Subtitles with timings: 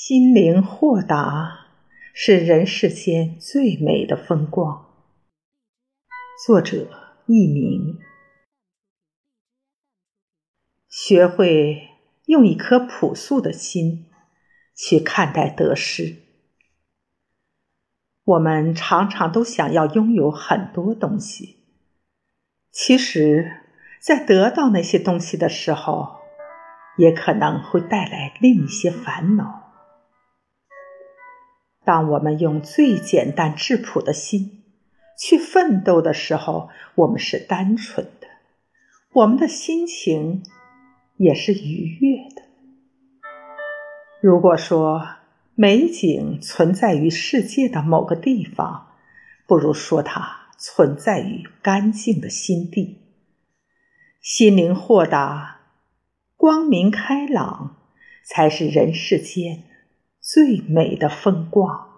[0.00, 1.66] 心灵豁达
[2.14, 4.94] 是人世间最美的风光。
[6.46, 6.88] 作者
[7.26, 7.98] 佚名。
[10.88, 11.88] 学会
[12.26, 14.06] 用一颗朴素的心
[14.72, 16.22] 去看待得失。
[18.22, 21.58] 我们常常都想要拥有很多东西，
[22.70, 23.64] 其实，
[24.00, 26.20] 在得到那些东西的时候，
[26.98, 29.64] 也可能会带来另一些烦恼。
[31.88, 34.62] 当我们用最简单质朴的心
[35.16, 38.26] 去奋斗的时候，我们是单纯的，
[39.14, 40.42] 我们的心情
[41.16, 42.42] 也是愉悦的。
[44.20, 45.02] 如果说
[45.54, 48.88] 美景存在于世界的某个地方，
[49.46, 52.98] 不如说它存在于干净的心地。
[54.20, 55.60] 心灵豁达、
[56.36, 57.78] 光明开朗，
[58.26, 59.64] 才是人世间。
[60.30, 61.97] 最美的风光。